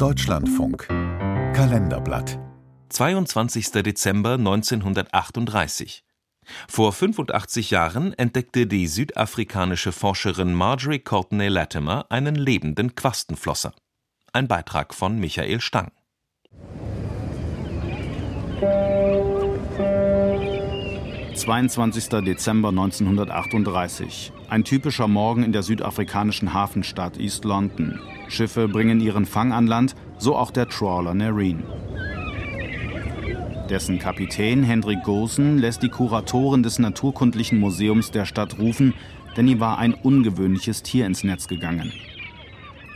[0.00, 2.38] Deutschlandfunk Kalenderblatt
[2.88, 3.70] 22.
[3.82, 6.04] Dezember 1938.
[6.70, 13.74] Vor 85 Jahren entdeckte die südafrikanische Forscherin Marjorie Courtney Latimer einen lebenden Quastenflosser.
[14.32, 15.92] Ein Beitrag von Michael Stang.
[21.50, 22.10] 22.
[22.24, 24.32] Dezember 1938.
[24.48, 27.98] Ein typischer Morgen in der südafrikanischen Hafenstadt East London.
[28.28, 31.64] Schiffe bringen ihren Fang an Land, so auch der Trawler Nerine.
[33.68, 38.94] Dessen Kapitän Hendrik Goosen lässt die Kuratorin des Naturkundlichen Museums der Stadt rufen,
[39.36, 41.92] denn ihm war ein ungewöhnliches Tier ins Netz gegangen.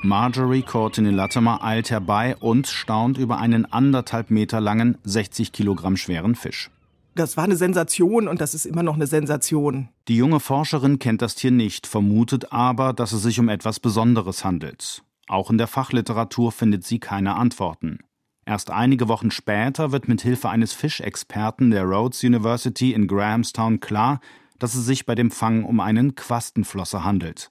[0.03, 6.37] Marjorie Courtney Latimer eilt herbei und staunt über einen anderthalb Meter langen, 60 Kilogramm schweren
[6.37, 6.71] Fisch.
[7.17, 9.89] Das war eine Sensation und das ist immer noch eine Sensation.
[10.09, 14.45] Die junge Forscherin kennt das Tier nicht, vermutet aber, dass es sich um etwas Besonderes
[14.45, 15.05] handelt.
[15.29, 18.01] Auch in der Fachliteratur findet sie keine Antworten.
[18.47, 24.21] Erst einige Wochen später wird mit Hilfe eines Fischexperten der Rhodes University in Grahamstown klar,
[24.59, 27.51] dass es sich bei dem Fang um einen Quastenflosser handelt.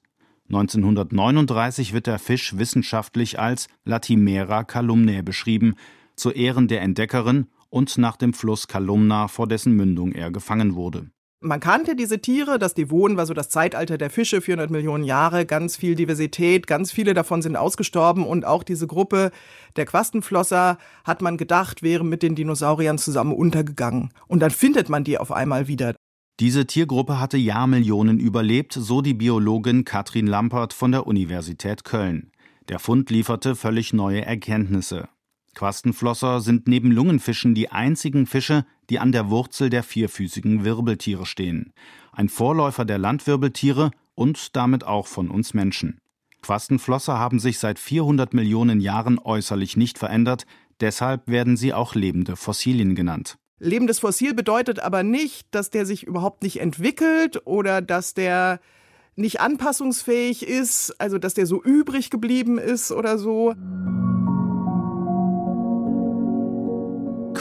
[0.50, 5.76] 1939 wird der Fisch wissenschaftlich als Latimera calumnae beschrieben,
[6.16, 11.10] zu Ehren der Entdeckerin und nach dem Fluss Kalumna, vor dessen Mündung er gefangen wurde.
[11.42, 15.46] Man kannte diese Tiere, das Devon war so das Zeitalter der Fische, 400 Millionen Jahre,
[15.46, 19.32] ganz viel Diversität, ganz viele davon sind ausgestorben und auch diese Gruppe
[19.76, 24.12] der Quastenflosser hat man gedacht, wäre mit den Dinosauriern zusammen untergegangen.
[24.28, 25.96] Und dann findet man die auf einmal wieder.
[26.40, 32.32] Diese Tiergruppe hatte Jahrmillionen überlebt, so die Biologin Katrin Lampert von der Universität Köln.
[32.70, 35.10] Der Fund lieferte völlig neue Erkenntnisse.
[35.54, 41.74] Quastenflosser sind neben Lungenfischen die einzigen Fische, die an der Wurzel der vierfüßigen Wirbeltiere stehen.
[42.12, 46.00] Ein Vorläufer der Landwirbeltiere und damit auch von uns Menschen.
[46.42, 50.46] Quastenflosser haben sich seit 400 Millionen Jahren äußerlich nicht verändert,
[50.82, 53.38] deshalb werden sie auch lebende Fossilien genannt.
[53.60, 58.60] Lebendes Fossil bedeutet aber nicht, dass der sich überhaupt nicht entwickelt oder dass der
[59.16, 63.54] nicht anpassungsfähig ist, also dass der so übrig geblieben ist oder so.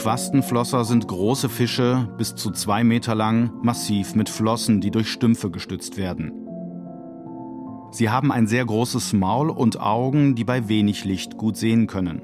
[0.03, 5.49] Quastenflosser sind große Fische, bis zu zwei Meter lang, massiv mit Flossen, die durch Stümpfe
[5.49, 6.33] gestützt werden.
[7.91, 12.21] Sie haben ein sehr großes Maul und Augen, die bei wenig Licht gut sehen können.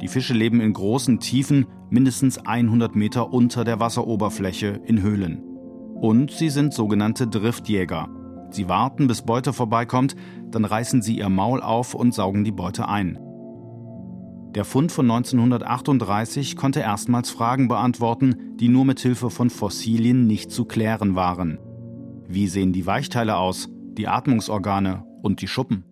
[0.00, 5.42] Die Fische leben in großen Tiefen, mindestens 100 Meter unter der Wasseroberfläche, in Höhlen.
[6.00, 8.08] Und sie sind sogenannte Driftjäger.
[8.48, 10.16] Sie warten, bis Beute vorbeikommt,
[10.50, 13.18] dann reißen sie ihr Maul auf und saugen die Beute ein.
[14.54, 20.50] Der Fund von 1938 konnte erstmals Fragen beantworten, die nur mit Hilfe von Fossilien nicht
[20.50, 21.58] zu klären waren.
[22.28, 25.84] Wie sehen die Weichteile aus, die Atmungsorgane und die Schuppen?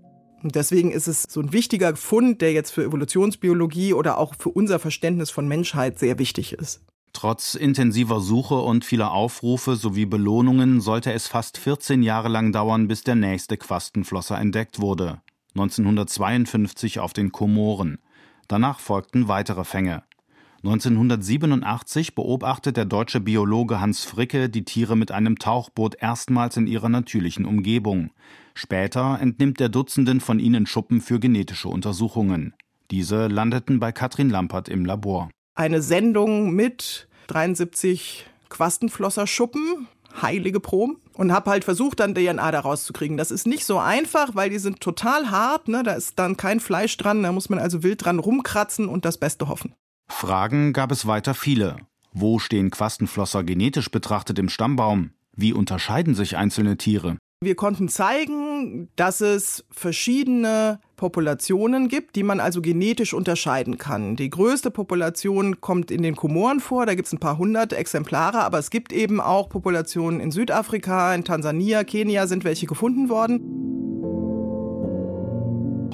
[0.43, 4.79] deswegen ist es so ein wichtiger Fund, der jetzt für Evolutionsbiologie oder auch für unser
[4.79, 6.81] Verständnis von Menschheit sehr wichtig ist.
[7.13, 12.89] Trotz intensiver Suche und vieler Aufrufe sowie Belohnungen sollte es fast 14 Jahre lang dauern,
[12.89, 15.21] bis der nächste Quastenflosser entdeckt wurde.
[15.55, 17.99] 1952 auf den Komoren.
[18.51, 20.03] Danach folgten weitere Fänge.
[20.65, 26.89] 1987 beobachtet der deutsche Biologe Hans Fricke die Tiere mit einem Tauchboot erstmals in ihrer
[26.89, 28.11] natürlichen Umgebung.
[28.55, 32.53] Später entnimmt er Dutzenden von ihnen Schuppen für genetische Untersuchungen.
[32.91, 35.31] Diese landeten bei Katrin Lampert im Labor.
[35.55, 39.87] Eine Sendung mit 73 Quastenflosserschuppen,
[40.21, 43.17] heilige Proben und habe halt versucht, dann DNA da rauszukriegen.
[43.17, 45.83] Das ist nicht so einfach, weil die sind total hart, ne?
[45.83, 49.19] da ist dann kein Fleisch dran, da muss man also wild dran rumkratzen und das
[49.19, 49.75] Beste hoffen.
[50.09, 51.77] Fragen gab es weiter viele.
[52.13, 55.11] Wo stehen Quastenflosser genetisch betrachtet im Stammbaum?
[55.37, 57.17] Wie unterscheiden sich einzelne Tiere?
[57.43, 64.15] Wir konnten zeigen, dass es verschiedene Populationen gibt, die man also genetisch unterscheiden kann.
[64.15, 68.41] Die größte Population kommt in den Komoren vor, da gibt es ein paar hundert Exemplare,
[68.41, 73.41] aber es gibt eben auch Populationen in Südafrika, in Tansania, Kenia sind welche gefunden worden.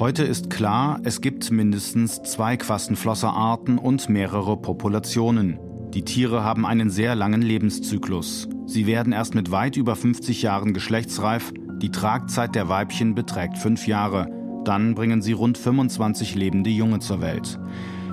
[0.00, 5.60] Heute ist klar, es gibt mindestens zwei Quastenflosserarten und mehrere Populationen.
[5.96, 8.50] Die Tiere haben einen sehr langen Lebenszyklus.
[8.66, 11.54] Sie werden erst mit weit über 50 Jahren geschlechtsreif.
[11.80, 14.26] Die Tragzeit der Weibchen beträgt fünf Jahre.
[14.66, 17.58] Dann bringen sie rund 25 lebende Junge zur Welt.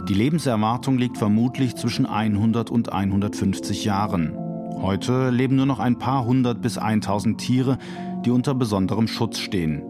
[0.08, 4.34] Die Lebenserwartung liegt vermutlich zwischen 100 und 150 Jahren.
[4.82, 7.78] Heute leben nur noch ein paar hundert bis 1000 Tiere,
[8.24, 9.84] die unter besonderem Schutz stehen.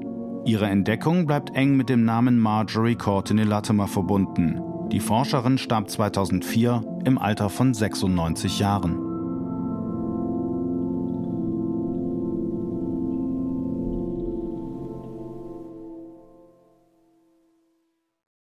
[0.46, 4.60] Ihre Entdeckung bleibt eng mit dem Namen Marjorie Courtney Latimer verbunden.
[4.92, 9.13] Die Forscherin starb 2004 im Alter von 96 Jahren.